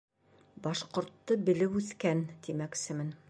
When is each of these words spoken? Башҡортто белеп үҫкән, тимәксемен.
Башҡортто 0.67 1.37
белеп 1.51 1.77
үҫкән, 1.81 2.25
тимәксемен. 2.49 3.19